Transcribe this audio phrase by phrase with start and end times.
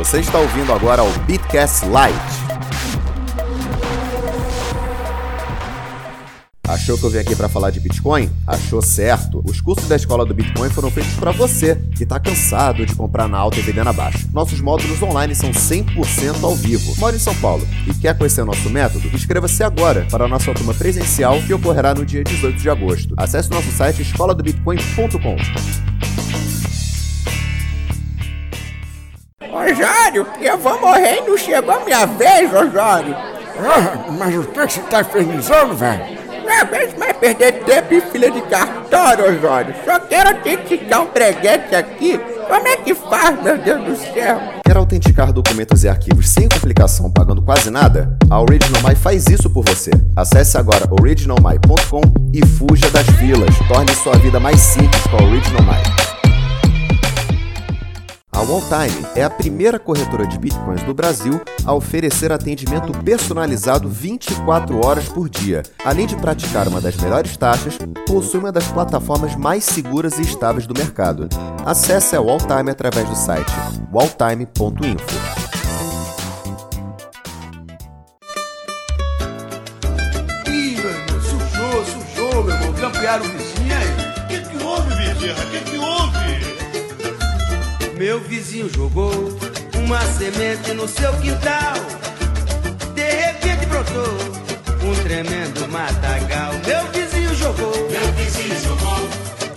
[0.00, 2.50] Você está ouvindo agora o Bitcast Lite.
[6.66, 8.30] Achou que eu vim aqui para falar de Bitcoin?
[8.46, 9.42] Achou certo.
[9.44, 13.28] Os cursos da escola do Bitcoin foram feitos para você que está cansado de comprar
[13.28, 14.26] na alta e vender na baixa.
[14.32, 16.98] Nossos módulos online são 100% ao vivo.
[16.98, 19.06] Mora em São Paulo e quer conhecer nosso método?
[19.14, 23.12] Inscreva-se agora para a nossa turma presencial que ocorrerá no dia 18 de agosto.
[23.18, 25.36] Acesse nosso site escoladobitcoin.com.
[30.10, 33.14] Osório, eu vou morrer e não chegou a minha vez, Osório.
[33.62, 36.18] Ah, mas o que você tá infernizando, velho?
[36.44, 39.74] Não aguento mais perder tempo em fila de cartório, Osório.
[39.84, 42.18] Só quero autenticar um breguete aqui.
[42.48, 44.40] Como é que faz, meu Deus do céu?
[44.64, 48.16] Quer autenticar documentos e arquivos sem complicação, pagando quase nada?
[48.28, 49.90] A OriginalMy faz isso por você.
[50.16, 52.00] Acesse agora originalmy.com
[52.32, 53.54] e fuja das filas.
[53.68, 56.09] Torne sua vida mais simples com a OriginalMy.
[58.40, 64.82] A Walltime é a primeira corretora de bitcoins do Brasil a oferecer atendimento personalizado 24
[64.82, 65.62] horas por dia.
[65.84, 70.66] Além de praticar uma das melhores taxas, possui uma das plataformas mais seguras e estáveis
[70.66, 71.28] do mercado.
[71.66, 73.52] Acesse a Walltime através do site
[73.92, 75.49] walltime.info.
[88.10, 89.38] Meu vizinho jogou
[89.76, 91.74] uma semente no seu quintal.
[92.92, 94.18] De repente brotou
[94.82, 96.52] um tremendo matagal.
[96.66, 97.70] Meu vizinho jogou.
[97.88, 98.98] Meu vizinho jogou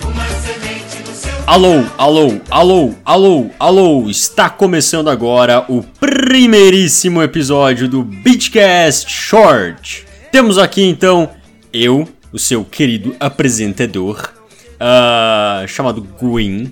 [0.07, 1.33] uma semente no seu...
[1.47, 4.07] Alô, alô, alô, alô, alô!
[4.07, 10.05] Está começando agora o primeiríssimo episódio do Beatcast Short.
[10.31, 11.27] Temos aqui então
[11.73, 14.31] eu, o seu querido apresentador,
[14.75, 16.71] uh, chamado Gwyn,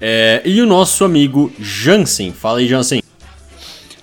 [0.00, 2.32] é, e o nosso amigo Jansen.
[2.32, 3.02] Fala aí, Jansen.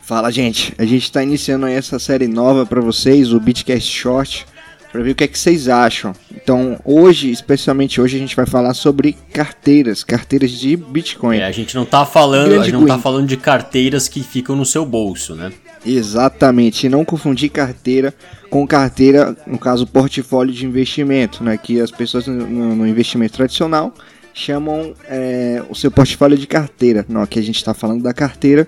[0.02, 0.74] Fala, gente.
[0.78, 4.46] A gente está iniciando aí essa série nova para vocês, o Beatcast Short,
[4.92, 6.14] para ver o que é que vocês acham.
[6.34, 11.38] Então, hoje, especialmente hoje, a gente vai falar sobre carteiras, carteiras de Bitcoin.
[11.40, 14.24] É, a gente não tá falando, Grande a gente não tá falando de carteiras que
[14.24, 15.52] ficam no seu bolso, né?
[15.86, 18.14] Exatamente, e não confundir carteira
[18.50, 21.58] com carteira, no caso, portfólio de investimento, né?
[21.58, 23.94] Que as pessoas no- no investimento tradicional
[24.38, 27.04] chamam é, o seu portfólio de carteira.
[27.10, 28.68] Não, aqui a gente está falando da carteira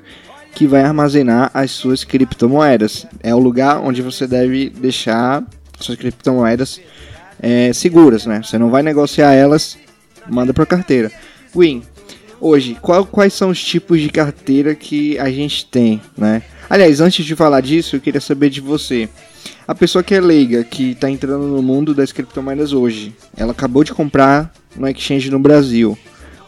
[0.56, 3.06] que vai armazenar as suas criptomoedas.
[3.22, 5.44] É o lugar onde você deve deixar
[5.80, 6.82] suas criptomoedas
[7.40, 8.42] é, seguras, né?
[8.44, 9.78] Você não vai negociar elas,
[10.28, 11.12] manda para carteira.
[11.56, 11.84] Win,
[12.42, 16.42] hoje, qual- quais são os tipos de carteira que a gente tem, né?
[16.70, 19.10] Aliás, antes de falar disso, eu queria saber de você.
[19.68, 23.84] A pessoa que é leiga, que está entrando no mundo das criptomoedas hoje, ela acabou
[23.84, 25.98] de comprar no exchange no Brasil.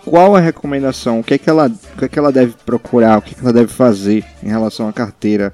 [0.05, 1.19] Qual a recomendação?
[1.19, 3.17] O que é que ela, o que é que ela deve procurar?
[3.17, 5.51] O que é que ela deve fazer em relação à carteira?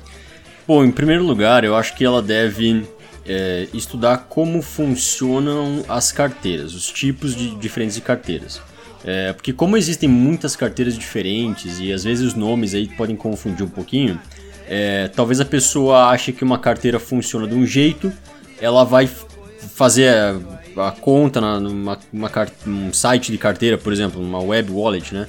[0.68, 2.86] Bom, em primeiro lugar, eu acho que ela deve
[3.26, 8.62] é, estudar como funcionam as carteiras, os tipos de diferentes de carteiras.
[9.06, 13.66] É, porque como existem muitas carteiras diferentes e às vezes os nomes aí podem confundir
[13.66, 14.20] um pouquinho,
[14.68, 18.12] é, talvez a pessoa ache que uma carteira funciona de um jeito,
[18.60, 19.10] ela vai
[19.74, 22.32] fazer a, a conta na, numa uma
[22.66, 25.28] um site de carteira, por exemplo, uma web wallet, né?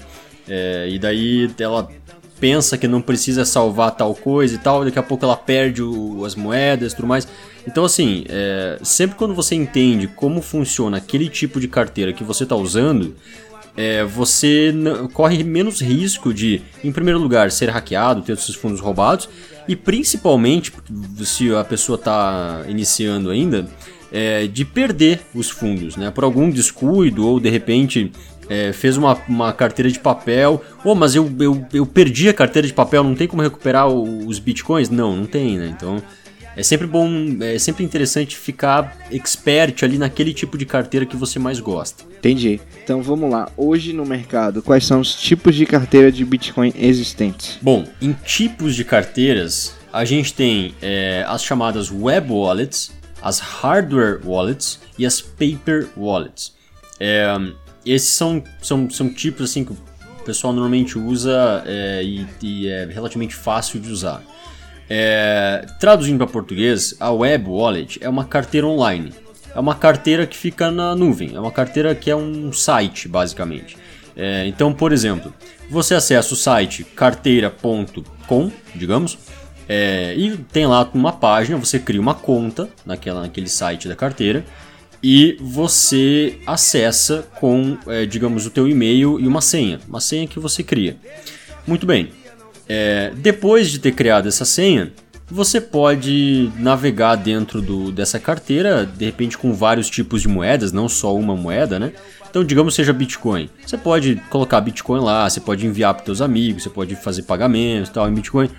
[0.49, 1.89] É, e daí ela
[2.41, 6.25] pensa que não precisa salvar tal coisa e tal, daqui a pouco ela perde o-
[6.25, 7.27] as moedas e tudo mais.
[7.67, 12.45] Então, assim, é, sempre quando você entende como funciona aquele tipo de carteira que você
[12.45, 13.15] está usando,
[13.79, 14.75] é, você
[15.13, 19.29] corre menos risco de, em primeiro lugar, ser hackeado, ter os seus fundos roubados,
[19.69, 20.73] e principalmente,
[21.25, 23.69] se a pessoa está iniciando ainda,
[24.11, 26.11] é, de perder os fundos, né?
[26.11, 28.11] Por algum descuido ou de repente
[28.49, 30.61] é, fez uma, uma carteira de papel.
[30.85, 34.41] Oh, mas eu, eu, eu perdi a carteira de papel, não tem como recuperar os
[34.41, 34.91] bitcoins?
[34.91, 35.73] Não, não tem, né?
[35.77, 36.03] Então
[36.59, 37.09] é sempre bom,
[37.41, 42.03] é sempre interessante ficar expert ali naquele tipo de carteira que você mais gosta.
[42.19, 42.61] Entendi.
[42.83, 43.49] Então vamos lá.
[43.57, 47.61] Hoje no mercado, quais são os tipos de carteira de Bitcoin existentes?
[47.63, 52.91] Bom, em tipos de carteiras, a gente tem é, as chamadas web wallets,
[53.23, 56.55] as hardware wallets e as paper wallets.
[56.99, 57.37] É,
[57.87, 59.79] esses são, são, são tipos assim que o
[60.25, 64.25] pessoal normalmente usa é, e, e é relativamente fácil de usar.
[64.91, 69.13] É, traduzindo para português, a web wallet é uma carteira online.
[69.55, 71.35] É uma carteira que fica na nuvem.
[71.35, 73.77] É uma carteira que é um site, basicamente.
[74.17, 75.33] É, então, por exemplo,
[75.71, 79.19] você acessa o site carteira.com, digamos,
[79.69, 84.45] é, e tem lá uma página, você cria uma conta naquela, naquele site da carteira
[85.03, 90.41] e você acessa com, é, digamos, o teu e-mail e uma senha, uma senha que
[90.41, 90.97] você cria.
[91.67, 92.11] Muito bem.
[92.69, 94.93] É, depois de ter criado essa senha,
[95.31, 100.89] você pode navegar dentro do, dessa carteira, de repente com vários tipos de moedas, não
[100.89, 101.93] só uma moeda, né?
[102.29, 103.49] Então, digamos seja Bitcoin.
[103.65, 107.91] Você pode colocar Bitcoin lá, você pode enviar para seus amigos, você pode fazer pagamentos
[107.91, 108.51] tal em Bitcoin.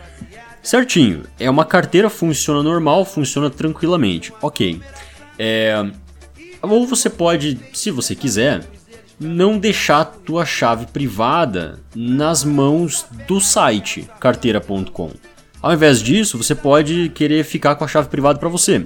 [0.62, 1.24] Certinho.
[1.40, 4.34] É uma carteira, funciona normal, funciona tranquilamente.
[4.42, 4.82] Ok.
[5.38, 5.86] É...
[6.62, 8.62] Ou você pode, se você quiser,
[9.20, 15.12] não deixar tua chave privada nas mãos do site carteira.com.
[15.62, 18.86] Ao invés disso, você pode querer ficar com a chave privada para você.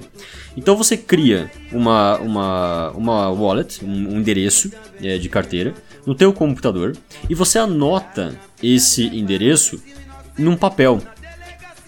[0.56, 5.72] Então você cria uma, uma, uma wallet, um, endereço é, de carteira
[6.04, 6.96] no teu computador
[7.30, 9.80] e você anota esse endereço
[10.36, 11.00] num papel.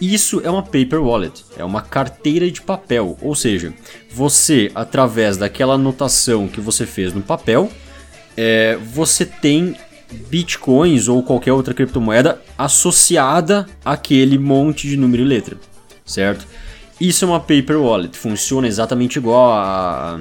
[0.01, 3.73] Isso é uma paper wallet, é uma carteira de papel, ou seja,
[4.13, 7.71] você através daquela anotação que você fez no papel,
[8.37, 9.77] é, você tem
[10.29, 15.57] bitcoins ou qualquer outra criptomoeda associada àquele monte de número e letra,
[16.05, 16.47] certo?
[17.01, 20.21] Isso é uma paper wallet, funciona exatamente igual a.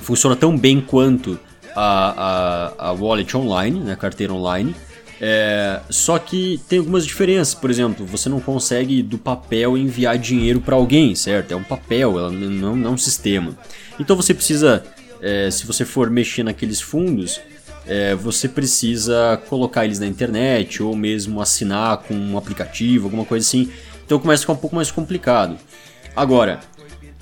[0.00, 1.38] funciona tão bem quanto
[1.74, 4.74] a, a, a wallet online, né, a carteira online.
[5.24, 10.60] É, só que tem algumas diferenças, por exemplo, você não consegue do papel enviar dinheiro
[10.60, 11.52] para alguém, certo?
[11.52, 13.56] É um papel, não, não é um sistema.
[14.00, 14.84] Então você precisa,
[15.22, 17.40] é, se você for mexer naqueles fundos,
[17.86, 23.46] é, você precisa colocar eles na internet ou mesmo assinar com um aplicativo, alguma coisa
[23.46, 23.70] assim.
[24.04, 25.56] Então começa a ficar um pouco mais complicado.
[26.14, 26.60] Agora.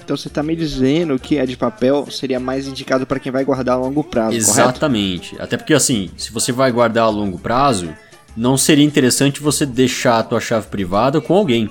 [0.02, 3.44] Então você está me dizendo que a de papel seria mais indicado para quem vai
[3.44, 5.31] guardar a longo prazo, Exatamente.
[5.31, 5.44] Correto?
[5.44, 7.94] Até porque assim, se você vai guardar a longo prazo,
[8.37, 11.70] não seria interessante você deixar a tua chave privada com alguém.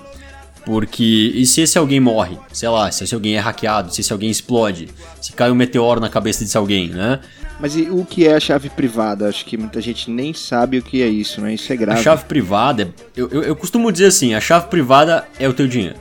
[0.65, 2.38] Porque e se esse alguém morre?
[2.51, 4.89] Sei lá, se esse alguém é hackeado, se esse alguém explode,
[5.21, 7.19] se cai um meteoro na cabeça desse alguém, né?
[7.59, 9.27] Mas e o que é a chave privada?
[9.27, 11.53] Acho que muita gente nem sabe o que é isso, né?
[11.53, 12.00] Isso é grave.
[12.00, 15.67] A chave privada, eu, eu, eu costumo dizer assim, a chave privada é o teu
[15.67, 15.97] dinheiro.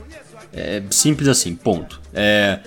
[0.53, 1.99] É simples assim, ponto.
[2.13, 2.59] É,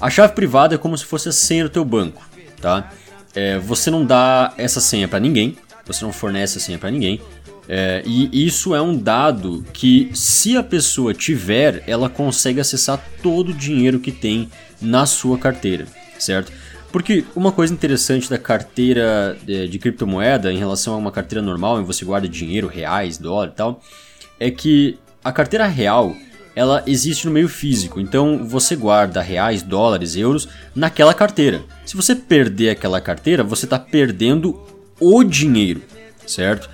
[0.00, 2.22] a chave privada é como se fosse a senha do teu banco,
[2.60, 2.90] tá?
[3.34, 5.56] É, você não dá essa senha para ninguém,
[5.86, 7.20] você não fornece a senha para ninguém.
[7.68, 13.50] É, e isso é um dado que, se a pessoa tiver, ela consegue acessar todo
[13.50, 14.48] o dinheiro que tem
[14.80, 15.86] na sua carteira,
[16.18, 16.50] certo?
[16.90, 21.78] Porque uma coisa interessante da carteira de, de criptomoeda em relação a uma carteira normal,
[21.78, 23.82] em você guarda dinheiro, reais, dólar e tal,
[24.40, 26.16] é que a carteira real
[26.56, 31.62] ela existe no meio físico, então você guarda reais, dólares, euros naquela carteira.
[31.84, 34.58] Se você perder aquela carteira, você está perdendo
[34.98, 35.82] o dinheiro,
[36.26, 36.68] certo?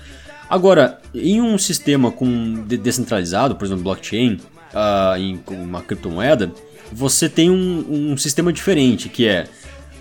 [0.49, 4.39] Agora, em um sistema com descentralizado, por exemplo, blockchain,
[4.73, 6.51] uh, em uma criptomoeda,
[6.91, 9.47] você tem um, um sistema diferente, que é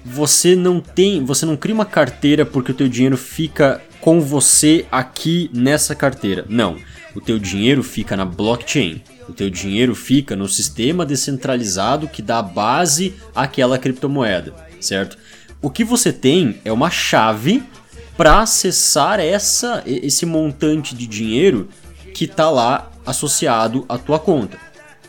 [0.04, 4.84] você não tem, você não cria uma carteira porque o teu dinheiro fica com você
[4.92, 6.44] aqui nessa carteira.
[6.46, 6.76] Não,
[7.14, 9.00] o teu dinheiro fica na blockchain.
[9.26, 15.16] O teu dinheiro fica no sistema descentralizado que dá base àquela criptomoeda, certo?
[15.62, 17.62] O que você tem é uma chave
[18.16, 21.68] para acessar essa esse montante de dinheiro
[22.14, 24.58] que está lá associado à tua conta.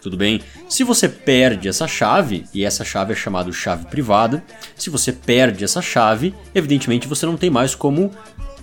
[0.02, 0.42] Tudo bem?
[0.70, 4.44] Se você perde essa chave, e essa chave é chamada chave privada,
[4.76, 8.12] se você perde essa chave, evidentemente você não tem mais como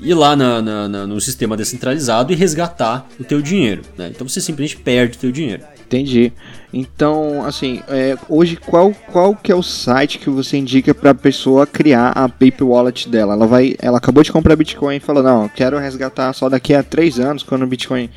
[0.02, 3.82] ir lá na, na, na, no sistema descentralizado e resgatar o teu dinheiro.
[3.96, 4.10] Né?
[4.14, 5.62] Então você simplesmente perde o teu dinheiro.
[5.86, 6.32] Entendi.
[6.72, 11.14] Então, assim, é, hoje qual, qual que é o site que você indica para a
[11.14, 13.34] pessoa criar a Paper Wallet dela?
[13.34, 16.82] Ela vai, ela acabou de comprar Bitcoin e falou, não, quero resgatar só daqui a
[16.82, 18.08] três anos, quando o Bitcoin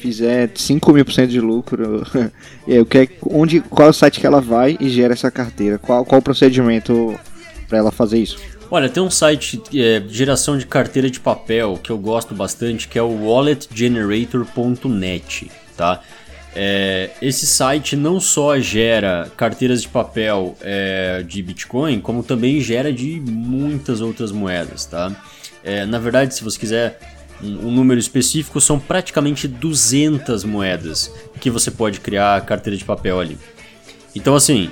[0.00, 2.06] fizer 5 mil por cento de lucro,
[2.68, 5.76] é, onde, qual é o site que ela vai e gera essa carteira?
[5.78, 7.18] Qual, qual o procedimento
[7.68, 8.38] para ela fazer isso?
[8.70, 12.88] Olha, tem um site é, de geração de carteira de papel que eu gosto bastante,
[12.88, 16.00] que é o walletgenerator.net, tá?
[16.56, 22.92] É, esse site não só gera carteiras de papel é, de Bitcoin, como também gera
[22.92, 25.10] de muitas outras moedas, tá?
[25.64, 27.00] É, na verdade, se você quiser
[27.42, 33.18] um, um, número específico, são praticamente 200 moedas que você pode criar carteira de papel
[33.18, 33.36] ali.
[34.14, 34.70] Então, assim,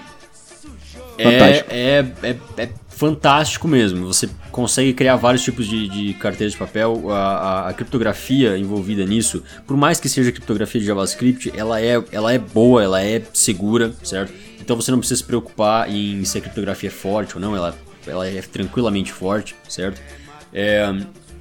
[1.18, 1.28] é,
[1.68, 4.06] é, é, é, fantástico mesmo.
[4.06, 7.10] Você consegue criar vários tipos de, de carteiras de papel.
[7.10, 12.02] A, a, a, criptografia envolvida nisso, por mais que seja criptografia de JavaScript, ela é,
[12.12, 14.32] ela é boa, ela é segura, certo?
[14.60, 17.76] Então você não precisa se preocupar em se a criptografia é forte ou não, ela,
[18.06, 20.00] ela é tranquilamente forte, certo?
[20.52, 20.86] É,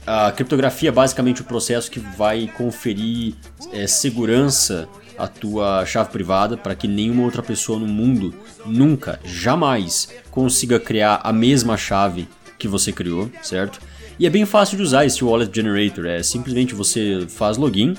[0.05, 3.35] a criptografia é basicamente o processo que vai conferir
[3.71, 4.87] é, segurança
[5.23, 8.33] à tua chave privada para que nenhuma outra pessoa no mundo
[8.65, 13.79] nunca, jamais consiga criar a mesma chave que você criou, certo?
[14.19, 17.95] E é bem fácil de usar esse Wallet Generator, é simplesmente você faz login,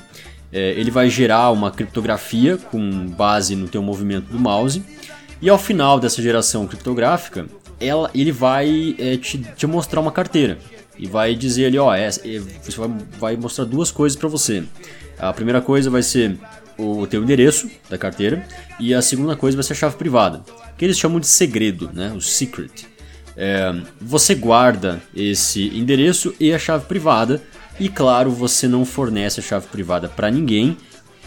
[0.53, 4.83] é, ele vai gerar uma criptografia com base no teu movimento do mouse.
[5.41, 7.47] E ao final dessa geração criptográfica,
[7.81, 10.59] ela, ele vai é, te, te, mostrar uma carteira.
[10.99, 14.63] E vai dizer ali, ó, é, é, você vai, vai mostrar duas coisas para você.
[15.19, 16.39] A primeira coisa vai ser
[16.83, 18.47] o teu endereço da carteira
[18.79, 20.43] e a segunda coisa vai ser a chave privada,
[20.77, 22.13] que eles chamam de segredo, né?
[22.17, 22.87] O secret.
[23.37, 27.43] É, você guarda esse endereço e a chave privada
[27.81, 30.77] e claro você não fornece a chave privada para ninguém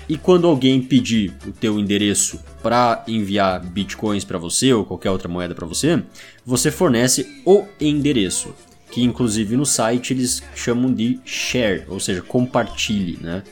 [0.07, 5.27] e quando alguém pedir o teu endereço para enviar bitcoins para você ou qualquer outra
[5.27, 6.03] moeda para você,
[6.45, 8.53] você fornece o endereço,
[8.91, 13.43] que inclusive no site eles chamam de share, ou seja, compartilhe, né?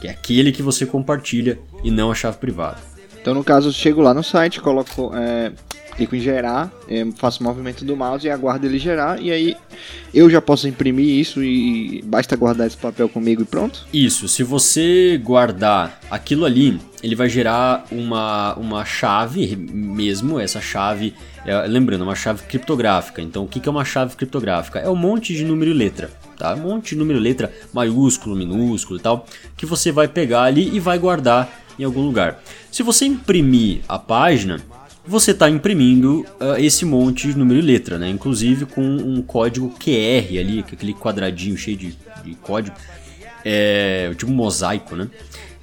[0.00, 2.78] Que é aquele que você compartilha e não a chave privada.
[3.20, 5.52] Então no caso eu chego lá no site, coloco é,
[6.00, 9.56] clico em gerar, é, faço o movimento do mouse e aguardo ele gerar, e aí
[10.14, 13.86] eu já posso imprimir isso e basta guardar esse papel comigo e pronto?
[13.92, 21.14] Isso, se você guardar aquilo ali, ele vai gerar uma, uma chave mesmo, essa chave,
[21.44, 23.20] é, lembrando, uma chave criptográfica.
[23.20, 24.78] Então o que é uma chave criptográfica?
[24.78, 26.10] É um monte de número e letra.
[26.38, 26.54] Tá?
[26.54, 30.74] Um monte de número e letra maiúsculo, minúsculo e tal, que você vai pegar ali
[30.74, 32.42] e vai guardar em algum lugar.
[32.70, 34.60] Se você imprimir a página,
[35.06, 38.08] você está imprimindo uh, esse monte de número e letra, né?
[38.08, 42.76] Inclusive com um código QR ali, aquele quadradinho cheio de, de código,
[43.44, 45.08] é, tipo um mosaico, né?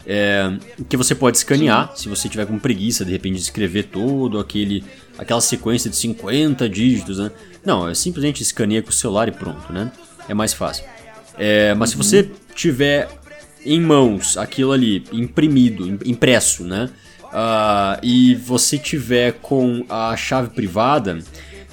[0.10, 0.54] É,
[0.88, 4.82] que você pode escanear se você tiver com preguiça de repente de escrever todo aquele
[5.18, 7.32] aquela sequência de 50 dígitos, né?
[7.66, 9.92] Não, é simplesmente escaneia com o celular e pronto, né?
[10.30, 10.86] É mais fácil.
[11.38, 12.02] É, mas uhum.
[12.02, 13.10] se você tiver
[13.66, 16.90] em mãos aquilo ali imprimido, impresso, né?
[17.28, 21.20] Uh, e você tiver com a chave privada,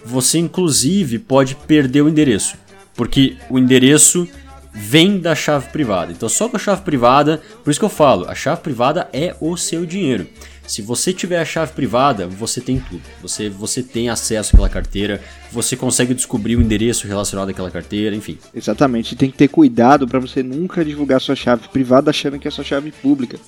[0.05, 2.57] você inclusive pode perder o endereço,
[2.95, 4.29] porque o endereço
[4.73, 6.13] vem da chave privada.
[6.13, 9.35] Então só com a chave privada, por isso que eu falo, a chave privada é
[9.41, 10.27] o seu dinheiro.
[10.67, 13.03] Se você tiver a chave privada, você tem tudo.
[13.21, 15.21] Você, você tem acesso àquela carteira,
[15.53, 18.39] você consegue descobrir o endereço relacionado àquela carteira, enfim.
[18.55, 22.51] Exatamente, tem que ter cuidado para você nunca divulgar sua chave privada achando que é
[22.51, 23.39] sua chave pública.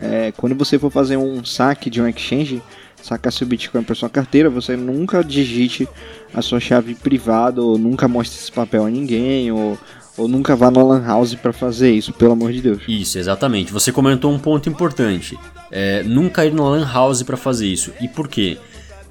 [0.00, 2.62] É, quando você for fazer um saque de um exchange,
[3.02, 5.88] sacar seu Bitcoin para sua carteira, você nunca digite
[6.32, 9.78] a sua chave privada ou nunca mostre esse papel a ninguém ou,
[10.16, 12.82] ou nunca vá no Lan House para fazer isso, pelo amor de Deus.
[12.88, 13.72] Isso, exatamente.
[13.72, 15.38] Você comentou um ponto importante.
[15.70, 17.92] É, nunca ir no Lan House para fazer isso.
[18.00, 18.58] E por quê?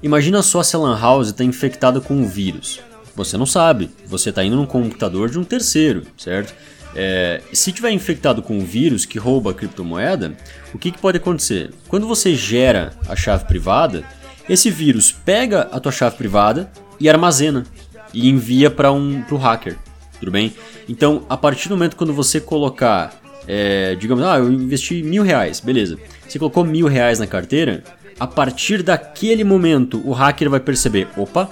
[0.02, 2.80] Imagina só se a Lan House está infectada com um vírus.
[3.14, 3.90] Você não sabe.
[4.06, 6.54] Você está indo num computador de um terceiro, certo?
[6.94, 10.36] É, se tiver infectado com um vírus que rouba a criptomoeda,
[10.74, 11.70] o que, que pode acontecer?
[11.88, 14.04] Quando você gera a chave privada,
[14.48, 17.64] esse vírus pega a tua chave privada e armazena
[18.12, 19.76] e envia para um pro hacker,
[20.18, 20.52] tudo bem?
[20.88, 23.14] Então, a partir do momento quando você colocar,
[23.46, 25.96] é, digamos, ah, eu investi mil reais, beleza?
[26.26, 27.84] Você colocou mil reais na carteira,
[28.18, 31.48] a partir daquele momento o hacker vai perceber, opa,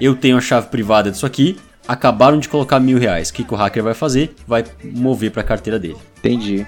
[0.00, 3.30] eu tenho a chave privada disso aqui, acabaram de colocar mil reais.
[3.30, 4.34] O que, que o hacker vai fazer?
[4.46, 5.96] Vai mover para a carteira dele.
[6.18, 6.66] Entendi.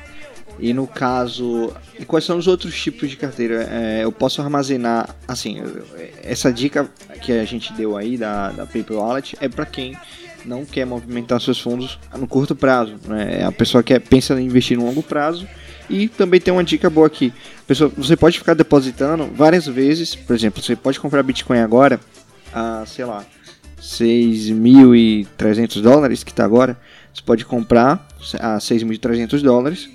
[0.58, 3.68] E no caso, e quais são os outros tipos de carteira?
[3.70, 5.62] É, eu posso armazenar, assim,
[6.22, 6.88] essa dica
[7.20, 9.96] que a gente deu aí da, da Paper Wallet é para quem
[10.46, 13.40] não quer movimentar seus fundos no curto prazo, né?
[13.40, 15.46] É a pessoa que pensa em investir no longo prazo.
[15.90, 17.32] E também tem uma dica boa aqui.
[17.66, 22.00] Pessoa, você pode ficar depositando várias vezes, por exemplo, você pode comprar Bitcoin agora
[22.52, 23.24] a, sei lá,
[23.86, 26.76] 6.300 dólares, que está agora,
[27.14, 28.06] você pode comprar
[28.40, 29.88] a 6.300 dólares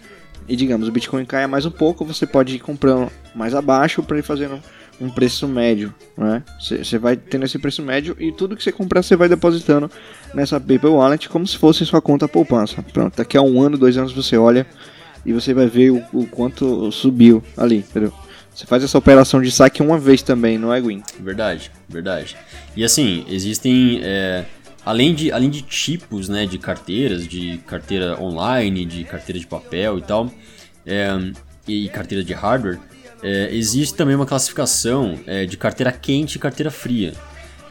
[0.47, 4.17] e digamos o Bitcoin caia mais um pouco, você pode ir comprando mais abaixo para
[4.17, 4.59] ir fazendo
[4.99, 6.43] um preço médio, né?
[6.59, 9.89] Você vai tendo esse preço médio e tudo que você comprar você vai depositando
[10.33, 12.83] nessa Paper Wallet como se fosse sua conta poupança.
[12.93, 14.65] Pronto, daqui a um ano, dois anos você olha
[15.25, 18.13] e você vai ver o, o quanto subiu ali, entendeu?
[18.53, 21.01] Você faz essa operação de saque uma vez também, não é, Gwyn?
[21.19, 22.35] Verdade, verdade.
[22.75, 24.01] E assim, existem.
[24.03, 24.45] É,
[24.85, 29.99] além, de, além de tipos né, de carteiras, de carteira online, de carteira de papel
[29.99, 30.29] e tal,
[30.85, 31.07] é,
[31.67, 32.79] e carteira de hardware,
[33.23, 37.13] é, existe também uma classificação é, de carteira quente e carteira fria.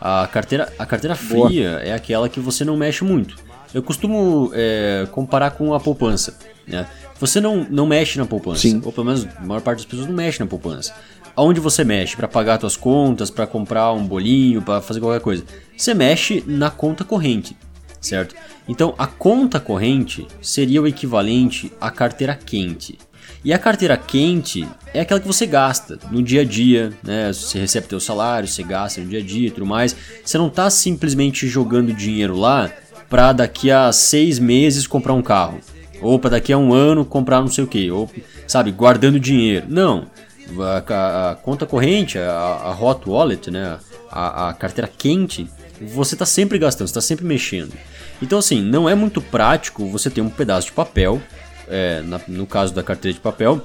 [0.00, 1.82] A carteira, a carteira fria Boa.
[1.82, 3.36] é aquela que você não mexe muito.
[3.72, 6.36] Eu costumo é, comparar com a poupança.
[6.66, 6.86] Né?
[7.18, 8.62] Você não, não mexe na poupança.
[8.62, 8.80] Sim.
[8.84, 10.94] Ou pelo menos a maior parte das pessoas não mexe na poupança.
[11.36, 12.16] Aonde você mexe?
[12.16, 15.44] Para pagar suas contas, para comprar um bolinho, para fazer qualquer coisa.
[15.76, 17.56] Você mexe na conta corrente,
[18.00, 18.34] certo?
[18.68, 22.98] Então a conta corrente seria o equivalente à carteira quente.
[23.44, 27.32] E a carteira quente é aquela que você gasta no dia a dia, né?
[27.32, 29.96] Você recebe teu salário, você gasta no dia a dia e tudo mais.
[30.22, 32.70] Você não está simplesmente jogando dinheiro lá
[33.10, 35.58] para daqui a seis meses comprar um carro.
[36.00, 38.08] Ou para daqui a um ano comprar não sei o que, ou
[38.46, 39.66] sabe, guardando dinheiro.
[39.68, 40.06] Não.
[40.58, 43.78] A, a, a conta corrente, a, a, hot wallet, né,
[44.10, 45.48] a, carteira quente,
[45.80, 47.72] você está sempre gastando, está sempre mexendo.
[48.22, 51.20] Então assim, não é muito prático você ter um pedaço de papel,
[51.68, 53.60] é, na, no caso da carteira de papel,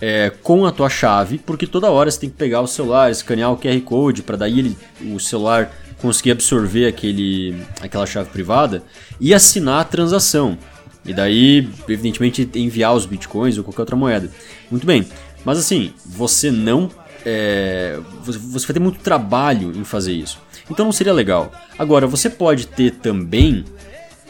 [0.00, 3.52] é, com a tua chave, porque toda hora você tem que pegar o celular, escanear
[3.52, 4.76] o QR Code para daí ele,
[5.12, 8.82] o celular conseguir absorver aquele, aquela chave privada
[9.20, 10.56] e assinar a transação.
[11.04, 14.30] E daí, evidentemente, enviar os bitcoins ou qualquer outra moeda.
[14.70, 15.06] Muito bem,
[15.44, 16.90] mas assim, você não.
[17.24, 20.38] É, você vai ter muito trabalho em fazer isso.
[20.70, 21.50] Então não seria legal.
[21.78, 23.64] Agora, você pode ter também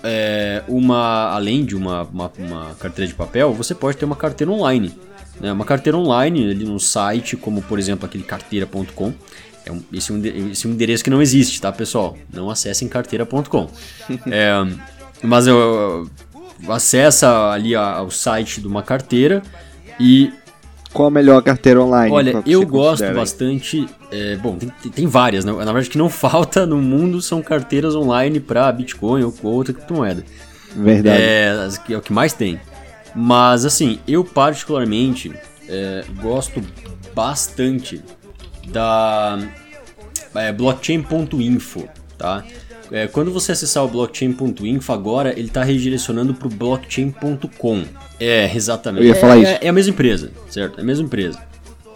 [0.03, 1.33] é, uma.
[1.33, 4.93] Além de uma, uma, uma, carteira de papel, você pode ter uma carteira online.
[5.41, 5.53] Né?
[5.53, 9.13] Uma carteira online ali no site, como por exemplo aquele carteira.com.
[9.69, 12.17] É um, esse, é um, esse é um endereço que não existe, tá, pessoal?
[12.33, 13.69] Não acessem carteira.com.
[14.31, 14.67] é,
[15.23, 16.09] mas eu,
[16.65, 19.43] eu acessa ali ao site de uma carteira
[20.01, 20.33] e
[20.93, 22.15] qual a melhor carteira online?
[22.15, 23.87] Olha, eu gosto bastante.
[24.11, 25.53] É, bom, tem, tem, várias, né?
[25.53, 30.25] Na verdade, que não falta no mundo são carteiras online para Bitcoin ou outra criptomoeda.
[30.75, 31.23] Verdade.
[31.23, 32.59] É, é o que mais tem.
[33.15, 35.33] Mas, assim, eu particularmente
[35.69, 36.63] é, gosto
[37.15, 38.03] bastante
[38.69, 39.39] da
[40.35, 42.45] é, blockchain.info, tá?
[42.91, 47.85] É, quando você acessar o blockchain.info agora, ele está redirecionando para o blockchain.com.
[48.19, 49.07] É, exatamente.
[49.07, 49.51] Eu ia falar é, isso.
[49.51, 50.79] É, é, a mesma empresa, certo?
[50.79, 51.39] É a mesma empresa.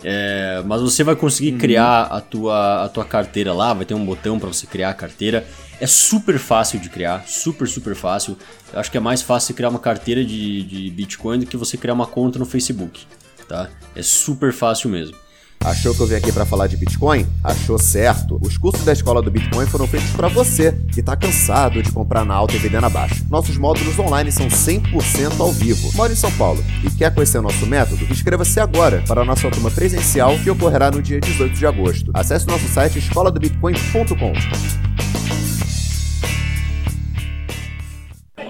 [0.04, 1.58] É, mas você vai conseguir uhum.
[1.58, 4.94] criar a tua, a tua carteira lá, vai ter um botão para você criar a
[4.94, 5.46] carteira.
[5.80, 8.36] É super fácil de criar, super, super fácil.
[8.72, 11.76] Eu acho que é mais fácil criar uma carteira de, de Bitcoin do que você
[11.76, 13.04] criar uma conta no Facebook,
[13.48, 13.68] tá?
[13.94, 15.16] É super fácil mesmo.
[15.64, 17.26] Achou que eu vim aqui para falar de Bitcoin?
[17.42, 18.38] Achou certo.
[18.42, 22.24] Os cursos da escola do Bitcoin foram feitos para você que está cansado de comprar
[22.24, 23.24] na alta e vender na baixa.
[23.30, 25.90] Nossos módulos online são 100% ao vivo.
[25.94, 28.04] Mora em São Paulo e quer conhecer o nosso método?
[28.10, 32.10] Inscreva-se agora para a nossa turma presencial que ocorrerá no dia 18 de agosto.
[32.12, 34.32] Acesse nosso site escoladobitcoin.com.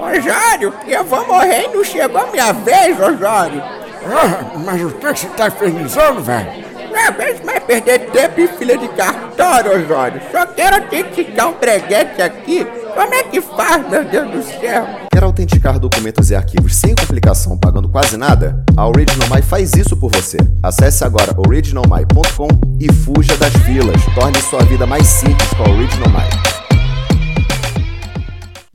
[0.02, 3.62] Osório, eu vou morrer e não chegou a minha vez, Osório.
[4.04, 6.71] Ah, mas o que você tá infernizando, velho?
[6.96, 10.20] Aguento mais perder tempo em fila de cartório, Osório.
[10.30, 12.66] Só quero autenticar um breguete aqui.
[12.94, 14.86] Como é que faz, meu Deus do céu?
[15.10, 18.64] Quer autenticar documentos e arquivos sem complicação, pagando quase nada?
[18.76, 20.36] A OriginalMy faz isso por você.
[20.62, 24.02] Acesse agora originalmy.com e fuja das filas.
[24.14, 26.61] Torne sua vida mais simples com a OriginalMy.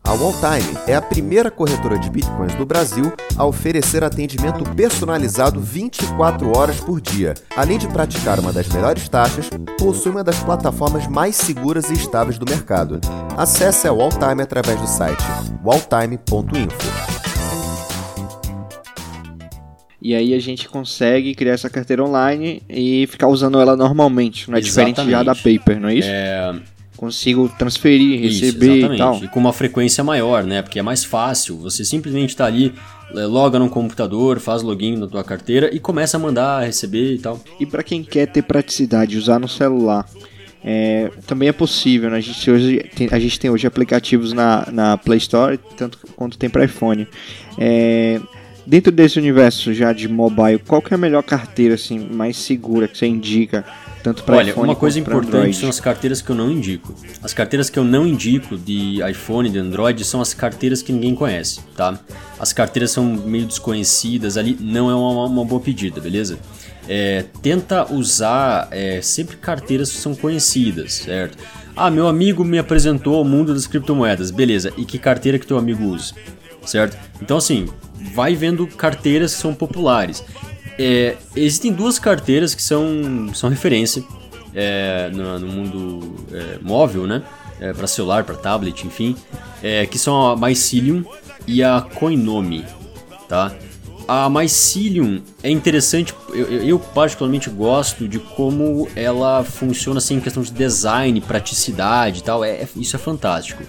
[0.07, 6.57] A Walltime é a primeira corretora de bitcoins do Brasil a oferecer atendimento personalizado 24
[6.57, 7.33] horas por dia.
[7.53, 12.37] Além de praticar uma das melhores taxas, possui uma das plataformas mais seguras e estáveis
[12.37, 13.01] do mercado.
[13.35, 15.21] Acesse a Walltime através do site
[15.61, 16.87] walltime.info.
[20.01, 24.55] E aí a gente consegue criar essa carteira online e ficar usando ela normalmente, não
[24.55, 24.95] é Exatamente.
[25.01, 26.07] diferente já da Paper, não é isso?
[26.09, 26.55] É,
[26.97, 29.23] consigo transferir, receber Isso, e tal.
[29.23, 30.61] E com uma frequência maior, né?
[30.61, 31.55] Porque é mais fácil.
[31.57, 32.73] Você simplesmente está ali,
[33.15, 37.19] é, loga no computador, faz login na tua carteira e começa a mandar, receber e
[37.19, 37.39] tal.
[37.59, 40.05] E para quem quer ter praticidade, usar no celular,
[40.63, 42.09] é, também é possível.
[42.09, 42.17] Né?
[42.17, 46.37] A, gente hoje tem, a gente tem hoje aplicativos na, na Play Store, tanto quanto
[46.37, 47.07] tem para iPhone.
[47.57, 48.19] É,
[48.67, 52.87] dentro desse universo já de mobile, qual que é a melhor carteira assim, mais segura
[52.87, 53.65] que você indica?
[54.07, 55.57] tanto para Olha, iPhone uma coisa importante Android.
[55.57, 56.95] são as carteiras que eu não indico.
[57.21, 60.93] As carteiras que eu não indico de iPhone e de Android são as carteiras que
[60.93, 61.99] ninguém conhece, tá?
[62.39, 66.39] As carteiras são meio desconhecidas ali, não é uma, uma boa pedida, beleza?
[66.87, 71.37] É, tenta usar é, sempre carteiras que são conhecidas, certo?
[71.75, 74.71] Ah, meu amigo me apresentou ao mundo das criptomoedas, beleza?
[74.77, 76.13] E que carteira que teu amigo usa,
[76.65, 76.97] certo?
[77.21, 77.67] Então assim,
[78.13, 80.23] vai vendo carteiras que são populares.
[80.79, 84.03] É, existem duas carteiras que são, são referência
[84.53, 87.23] é, no, no, mundo é, móvel, né?
[87.59, 89.15] É, para celular, para tablet, enfim,
[89.63, 91.03] é, que são a Mycelium
[91.47, 92.63] e a Coinomi,
[93.27, 93.51] tá?
[94.07, 100.43] A Mycelium é interessante, eu, eu, particularmente gosto de como ela funciona assim em questão
[100.43, 103.63] de design, praticidade e tal, é, é isso é fantástico.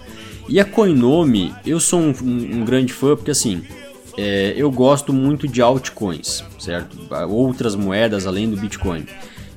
[0.49, 3.63] E a Coinomi, eu sou um, um, um grande fã porque assim,
[4.21, 6.99] é, eu gosto muito de altcoins, certo?
[7.29, 9.07] Outras moedas além do Bitcoin.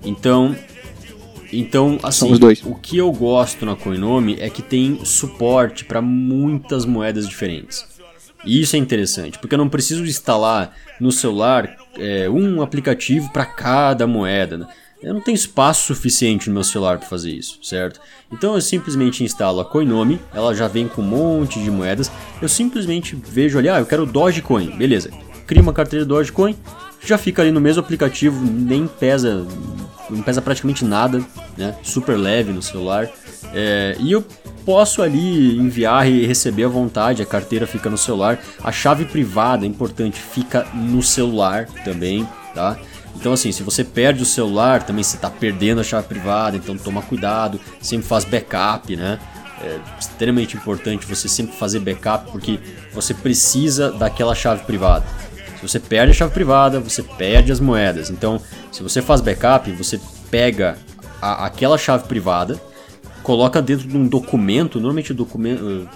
[0.06, 0.56] Então,
[1.52, 2.32] então assim,
[2.64, 7.84] o que eu gosto na Coinomi é que tem suporte para muitas moedas diferentes.
[8.46, 13.46] E isso é interessante, porque eu não preciso instalar no celular é, um aplicativo para
[13.46, 14.60] cada moeda.
[14.60, 14.68] Né?
[15.02, 18.00] Eu não tenho espaço suficiente no meu celular para fazer isso, certo?
[18.32, 22.12] Então eu simplesmente instalo a Coinome, ela já vem com um monte de moedas.
[22.42, 25.10] Eu simplesmente vejo ali, ah, eu quero Dogecoin, beleza.
[25.48, 26.56] Crio uma carteira Dogecoin,
[27.04, 29.46] já fica ali no mesmo aplicativo, nem pesa,
[30.10, 31.22] não pesa praticamente nada,
[31.58, 31.76] né?
[31.82, 33.10] Super leve no celular.
[33.54, 34.24] É, e eu
[34.64, 38.40] posso ali enviar e receber à vontade, a carteira fica no celular.
[38.64, 42.78] A chave privada, importante, fica no celular também, tá?
[43.16, 46.78] Então assim, se você perde o celular, também você está perdendo a chave privada, então
[46.78, 49.20] toma cuidado, sempre faz backup, né?
[49.62, 52.60] É extremamente importante você sempre fazer backup porque
[52.94, 55.06] você precisa daquela chave privada.
[55.58, 58.10] Se você perde a chave privada, você perde as moedas.
[58.10, 60.76] Então, se você faz backup, você pega
[61.22, 62.60] a, aquela chave privada,
[63.22, 65.88] coloca dentro de um documento, normalmente documento.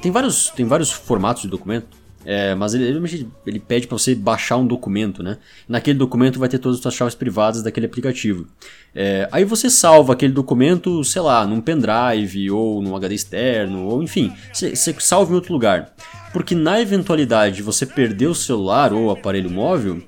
[0.00, 1.86] Tem vários, tem vários formatos de documento.
[2.24, 5.38] É, mas ele, ele, pede para você baixar um documento, né?
[5.68, 8.46] Naquele documento vai ter todas as suas chaves privadas daquele aplicativo.
[8.94, 14.02] É, aí você salva aquele documento, sei lá, num pendrive ou num HD externo, ou
[14.02, 15.92] enfim, você, você salva em outro lugar.
[16.32, 20.00] Porque na eventualidade de você perder o celular ou o aparelho móvel,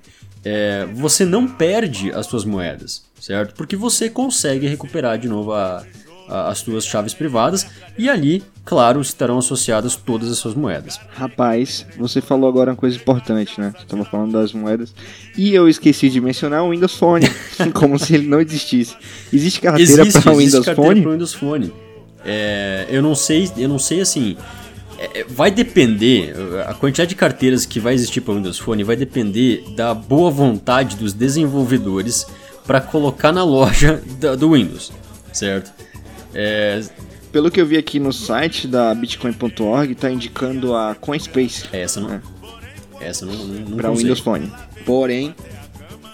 [0.45, 3.55] é, você não perde as suas moedas, certo?
[3.55, 5.85] Porque você consegue recuperar de novo a,
[6.29, 7.67] as suas chaves privadas
[7.99, 10.99] e ali, claro, estarão associadas todas as suas moedas.
[11.15, 13.73] Rapaz, você falou agora uma coisa importante, né?
[13.77, 14.95] Você estava falando das moedas
[15.37, 17.27] e eu esqueci de mencionar o Windows Phone,
[17.75, 18.97] como se ele não existisse.
[19.33, 21.03] Existe carteira para o Windows Phone?
[21.03, 21.73] Para Windows Phone.
[22.25, 24.37] É, eu não sei, eu não sei assim.
[24.99, 26.35] É, vai depender,
[26.67, 30.31] a quantidade de carteiras que vai existir para o Windows Phone vai depender da boa
[30.31, 32.27] vontade dos desenvolvedores
[32.67, 34.03] para colocar na loja
[34.39, 34.93] do Windows,
[35.33, 35.71] certo?
[36.35, 36.83] É...
[37.31, 41.65] Pelo que eu vi aqui no site da Bitcoin.org, está indicando a Coinspace.
[41.73, 42.13] É, essa não.
[42.13, 42.21] É.
[43.01, 43.35] Essa não.
[43.35, 44.53] não Para Windows Phone.
[44.87, 45.35] Porém,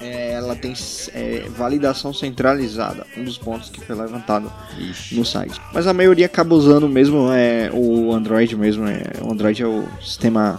[0.01, 0.73] é, ela tem
[1.13, 5.15] é, validação centralizada, um dos pontos que foi levantado Ixi.
[5.15, 5.61] no site.
[5.75, 8.87] Mas a maioria acaba usando mesmo é, o Android mesmo.
[8.87, 10.59] É, o Android é o sistema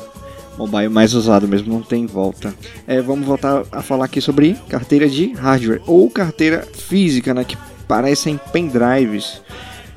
[0.58, 2.54] mobile mais usado mesmo, não tem volta.
[2.86, 7.58] É, vamos voltar a falar aqui sobre carteira de hardware ou carteira física, né, que
[7.91, 9.41] parecem pendrives.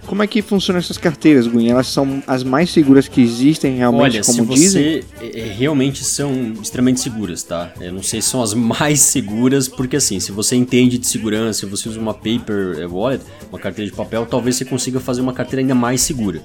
[0.04, 1.70] Como é que funcionam essas carteiras, Gwen?
[1.70, 5.04] Elas são as mais seguras que existem realmente, Olha, como se você dizem?
[5.20, 7.72] É, é, realmente são extremamente seguras, tá?
[7.80, 11.60] Eu não sei se são as mais seguras, porque assim, se você entende de segurança,
[11.60, 15.20] se você usa uma paper é, wallet, uma carteira de papel, talvez você consiga fazer
[15.20, 16.42] uma carteira ainda mais segura.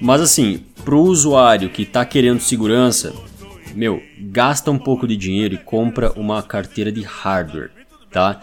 [0.00, 3.12] Mas assim, pro usuário que tá querendo segurança,
[3.74, 7.70] meu, gasta um pouco de dinheiro e compra uma carteira de hardware,
[8.12, 8.40] tá?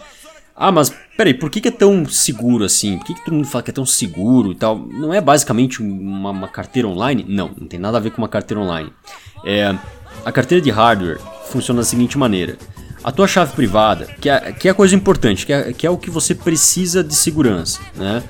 [0.62, 2.96] Ah, mas peraí, por que, que é tão seguro assim?
[2.96, 4.78] Por que, que todo mundo fala que é tão seguro e tal?
[4.78, 7.26] Não é basicamente uma, uma carteira online?
[7.28, 8.92] Não, não tem nada a ver com uma carteira online.
[9.44, 9.74] É,
[10.24, 12.56] a carteira de hardware funciona da seguinte maneira.
[13.02, 15.90] A tua chave privada, que é, que é a coisa importante, que é, que é
[15.90, 18.22] o que você precisa de segurança, né?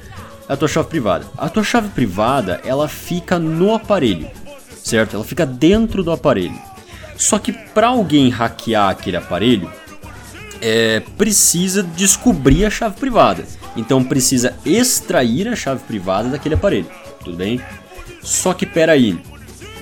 [0.48, 1.26] É a tua chave privada.
[1.36, 4.30] A tua chave privada, ela fica no aparelho,
[4.82, 5.16] certo?
[5.16, 6.58] Ela fica dentro do aparelho.
[7.14, 9.70] Só que para alguém hackear aquele aparelho,
[10.62, 13.44] é, precisa descobrir a chave privada.
[13.76, 16.86] Então precisa extrair a chave privada daquele aparelho.
[17.24, 17.60] Tudo bem?
[18.22, 19.20] Só que peraí,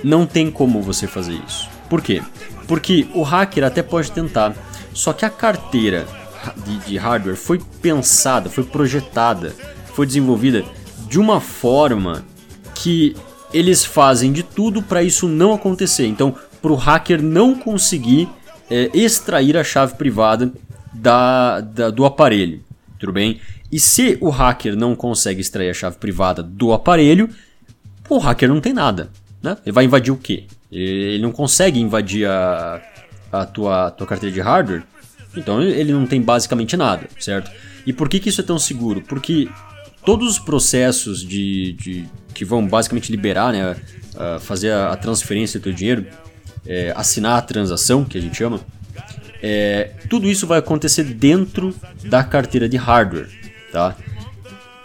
[0.03, 1.69] não tem como você fazer isso.
[1.89, 2.23] Por quê?
[2.67, 4.55] Porque o hacker até pode tentar,
[4.95, 6.07] só que a carteira
[6.65, 9.55] de, de hardware foi pensada, foi projetada,
[9.93, 10.65] foi desenvolvida
[11.09, 12.25] de uma forma
[12.75, 13.15] que
[13.53, 16.07] eles fazem de tudo para isso não acontecer.
[16.07, 18.29] Então, para o hacker não conseguir
[18.71, 20.53] é, extrair a chave privada
[20.93, 22.63] da, da, do aparelho,
[22.99, 23.41] tudo bem?
[23.71, 27.29] E se o hacker não consegue extrair a chave privada do aparelho,
[28.09, 29.11] o hacker não tem nada,
[29.43, 29.57] né?
[29.65, 30.45] Ele vai invadir o quê?
[30.71, 32.83] Ele não consegue invadir a,
[33.33, 34.83] a tua, a tua carteira de hardware,
[35.37, 37.51] então ele não tem basicamente nada, certo?
[37.87, 39.01] E por que, que isso é tão seguro?
[39.03, 39.49] Porque
[40.05, 43.77] todos os processos de, de que vão basicamente liberar, né,
[44.41, 46.07] fazer a, transferência do teu dinheiro,
[46.67, 48.61] é, assinar a transação, que a gente chama,
[49.43, 51.75] é, tudo isso vai acontecer dentro
[52.05, 53.29] da carteira de hardware,
[53.73, 53.97] tá?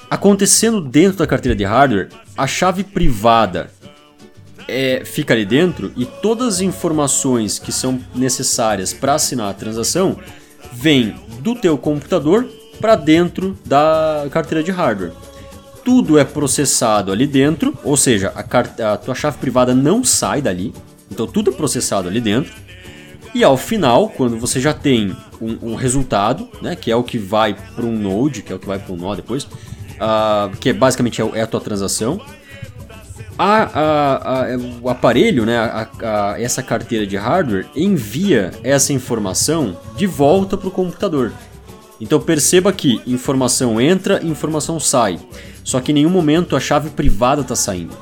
[0.10, 3.70] Acontecendo dentro da carteira de hardware, a chave privada
[4.68, 10.18] é, fica ali dentro e todas as informações que são necessárias para assinar a transação
[10.72, 12.48] vêm do teu computador
[12.80, 15.12] para dentro da carteira de hardware.
[15.84, 20.74] Tudo é processado ali dentro, ou seja, a, a tua chave privada não sai dali,
[21.12, 22.65] então tudo é processado ali dentro
[23.36, 27.18] e ao final, quando você já tem um, um resultado, né, que é o que
[27.18, 30.70] vai para um node, que é o que vai para um nó depois, uh, que
[30.70, 32.22] é, basicamente é, a tua transação,
[33.38, 35.58] a, a, a, o aparelho, né,
[36.38, 41.34] essa carteira de hardware, envia essa informação de volta para o computador.
[42.00, 45.20] Então perceba que informação entra, informação sai.
[45.62, 47.98] Só que em nenhum momento a chave privada está saindo,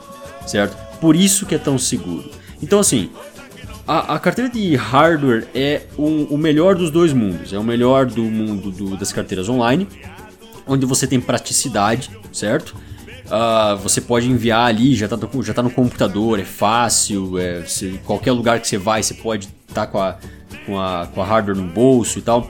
[0.45, 0.77] certo?
[1.01, 2.29] Por isso que é tão seguro.
[2.61, 3.09] Então assim,
[3.87, 7.51] a, a carteira de hardware é o, o, melhor dos dois mundos.
[7.51, 9.87] É o melhor do mundo do, das carteiras online,
[10.65, 12.75] onde você tem praticidade, certo?
[13.25, 17.63] Uh, você pode enviar ali, já está já tá no computador, é fácil, é,
[18.05, 20.17] qualquer lugar que você vai, você pode estar tá com, a,
[20.65, 22.49] com, a, com a hardware no bolso e tal.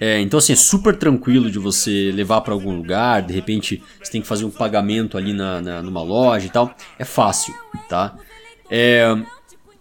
[0.00, 4.12] É, então, assim, é super tranquilo de você levar para algum lugar, de repente você
[4.12, 6.74] tem que fazer um pagamento ali na, na numa loja e tal.
[6.98, 7.54] É fácil,
[7.86, 8.14] tá?
[8.70, 9.14] É,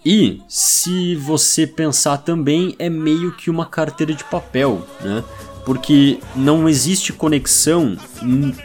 [0.05, 5.23] e se você pensar também, é meio que uma carteira de papel, né?
[5.65, 7.97] Porque não existe conexão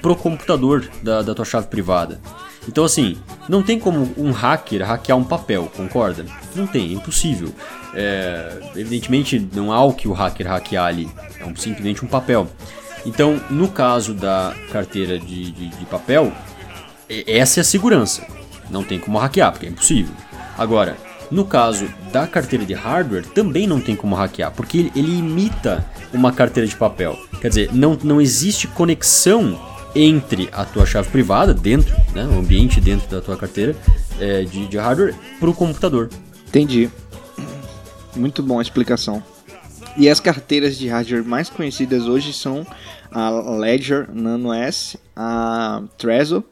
[0.01, 2.20] pro computador da, da tua chave privada.
[2.66, 3.18] Então, assim,
[3.49, 6.25] não tem como um hacker hackear um papel, concorda?
[6.55, 7.53] Não tem, é impossível.
[7.94, 12.49] É, evidentemente, não há o que o hacker hackear ali, é um, simplesmente um papel.
[13.05, 16.33] Então, no caso da carteira de, de, de papel,
[17.27, 18.27] essa é a segurança.
[18.70, 20.14] Não tem como hackear, porque é impossível.
[20.57, 20.97] Agora,
[21.30, 26.32] no caso da carteira de hardware, também não tem como hackear, porque ele, imita uma
[26.32, 27.18] carteira de papel.
[27.40, 29.58] Quer dizer, não, não existe conexão
[29.94, 33.76] entre a tua chave privada, dentro, né, o ambiente dentro da tua carteira
[34.18, 36.10] é, de, de hardware, para o computador.
[36.48, 36.90] Entendi.
[38.16, 39.22] Muito bom a explicação.
[39.96, 42.66] E as carteiras de hardware mais conhecidas hoje são
[43.10, 46.42] a Ledger Nano S, a Trezor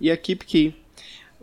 [0.00, 0.81] e a KeepKey.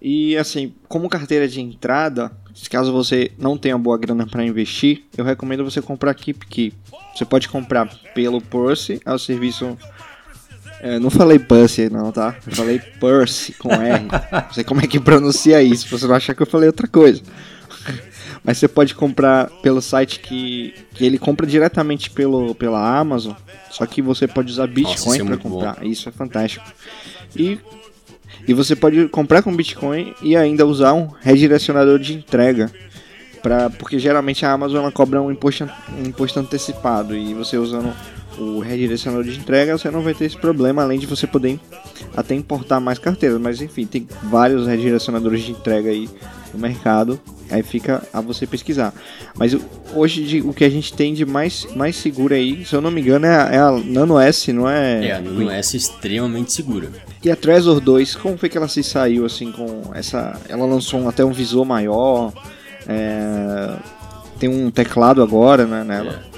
[0.01, 2.31] E assim, como carteira de entrada,
[2.69, 6.73] caso você não tenha boa grana para investir, eu recomendo você comprar a KeepKey.
[7.15, 9.77] Você pode comprar pelo Purse, é o serviço
[10.81, 12.35] é, não falei Pussy, não, tá?
[12.47, 14.05] Eu falei Purse com R.
[14.05, 16.87] Não sei como é que pronuncia isso, pra você não achar que eu falei outra
[16.87, 17.21] coisa.
[18.43, 23.33] Mas você pode comprar pelo site que, que ele compra diretamente pelo, pela Amazon.
[23.69, 25.75] Só que você pode usar Bitcoin é para comprar.
[25.75, 25.85] Bom.
[25.85, 26.65] Isso é fantástico.
[27.35, 27.59] E,
[28.49, 32.71] e você pode comprar com Bitcoin e ainda usar um redirecionador de entrega.
[33.43, 37.15] Pra, porque geralmente a Amazon ela cobra um imposto, um imposto antecipado.
[37.15, 37.93] E você usando
[38.37, 41.59] o redirecionador de entrega, você não vai ter esse problema, além de você poder
[42.15, 43.39] até importar mais carteiras.
[43.39, 46.09] Mas enfim, tem vários redirecionadores de entrega aí
[46.53, 48.93] no mercado, aí fica a você pesquisar.
[49.35, 49.55] Mas
[49.93, 52.91] hoje de, o que a gente tem de mais, mais seguro aí, se eu não
[52.91, 55.07] me engano, é a, é a Nano S, não é?
[55.07, 56.89] É, a Nano S é extremamente segura.
[57.23, 60.39] E a Trezor 2, como foi que ela se saiu assim com essa.
[60.47, 62.31] Ela lançou um, até um visor maior.
[62.87, 63.75] É,
[64.39, 66.28] tem um teclado agora né, nela.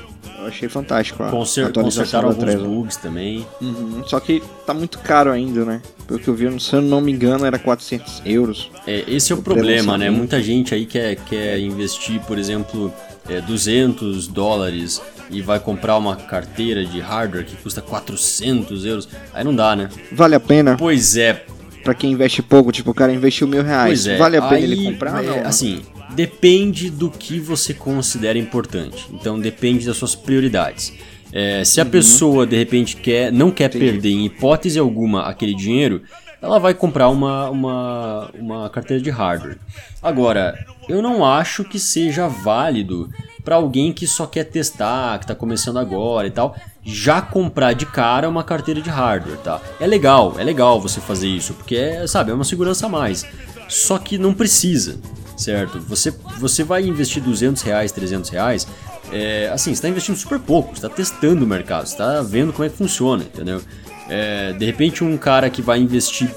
[0.41, 3.45] Eu achei fantástico Conser consertaram alguns bugs também.
[3.61, 4.03] Uhum.
[4.07, 5.81] Só que tá muito caro ainda, né?
[6.07, 8.71] Pelo que eu vi, se eu não me engano, era 400 euros.
[8.87, 10.09] É, esse é o problema, né?
[10.09, 12.91] Muita gente aí quer, quer investir, por exemplo,
[13.29, 14.99] é, 200 dólares
[15.29, 19.07] e vai comprar uma carteira de hardware que custa 400 euros.
[19.31, 19.89] Aí não dá, né?
[20.11, 20.75] Vale a pena?
[20.75, 21.45] Pois é.
[21.83, 24.01] Pra quem investe pouco, tipo, o cara investiu mil reais.
[24.01, 24.17] Pois é.
[24.17, 25.23] Vale a pena aí, ele comprar?
[25.23, 29.07] É, não, assim, Depende do que você considera importante.
[29.13, 30.93] Então depende das suas prioridades.
[31.33, 31.89] É, se a uhum.
[31.89, 33.85] pessoa de repente quer, não quer Entendi.
[33.85, 36.01] perder em hipótese alguma aquele dinheiro,
[36.41, 39.57] ela vai comprar uma, uma, uma carteira de hardware.
[40.01, 40.57] Agora,
[40.89, 43.09] eu não acho que seja válido
[43.43, 47.85] para alguém que só quer testar, que está começando agora e tal, já comprar de
[47.85, 49.61] cara uma carteira de hardware, tá?
[49.79, 53.25] É legal, é legal você fazer isso, porque é, sabe, é uma segurança a mais.
[53.69, 54.99] Só que não precisa
[55.41, 55.79] certo?
[55.81, 58.67] Você, você vai investir 200 reais, 300 reais,
[59.11, 62.77] é, assim, está investindo super pouco, está testando o mercado, está vendo como é que
[62.77, 63.61] funciona, entendeu?
[64.07, 66.29] É, de repente um cara que vai investir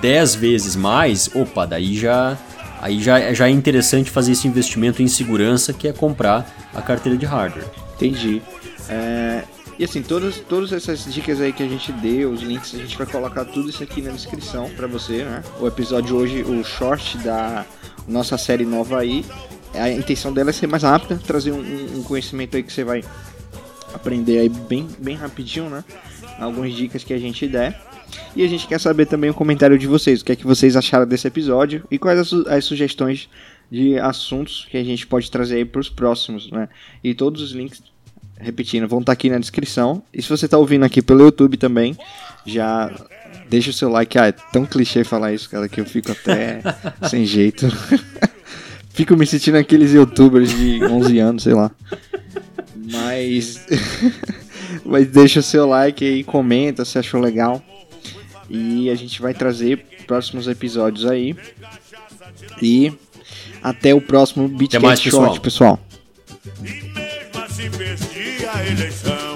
[0.00, 2.36] 10 vezes mais, opa, daí já
[2.80, 7.16] aí já, já é interessante fazer esse investimento em segurança que é comprar a carteira
[7.16, 7.64] de hardware.
[7.94, 8.42] Entendi.
[8.88, 9.44] É,
[9.78, 12.96] e assim, todas, todas essas dicas aí que a gente deu, os links, a gente
[12.98, 15.42] vai colocar tudo isso aqui na descrição para você, né?
[15.60, 17.64] O episódio hoje, o short da
[18.06, 19.24] nossa série nova aí.
[19.74, 23.02] A intenção dela é ser mais rápida, trazer um, um conhecimento aí que você vai
[23.94, 25.84] aprender aí bem, bem rapidinho, né?
[26.38, 27.80] Algumas dicas que a gente der.
[28.36, 30.76] E a gente quer saber também o comentário de vocês, o que é que vocês
[30.76, 33.28] acharam desse episódio e quais as, as sugestões
[33.70, 36.68] de assuntos que a gente pode trazer aí para os próximos, né?
[37.02, 37.82] E todos os links,
[38.42, 40.02] repetindo, vão estar tá aqui na descrição.
[40.12, 41.96] E se você está ouvindo aqui pelo YouTube também,
[42.44, 42.90] já
[43.48, 44.18] deixa o seu like.
[44.18, 46.60] Ah, é tão clichê falar isso, cara, que eu fico até
[47.08, 47.66] sem jeito.
[48.90, 51.70] fico me sentindo aqueles youtubers de 11 anos, sei lá.
[52.76, 53.66] Mas.
[54.84, 57.62] Mas deixa o seu like aí, comenta se achou legal.
[58.48, 61.36] E a gente vai trazer próximos episódios aí.
[62.60, 62.92] E
[63.62, 65.78] até o próximo Beatcast Short, pessoal.
[65.78, 66.91] pessoal.
[68.72, 69.31] election.